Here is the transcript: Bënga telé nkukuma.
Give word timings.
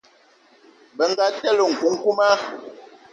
Bënga 0.97 1.25
telé 1.39 1.63
nkukuma. 1.71 2.29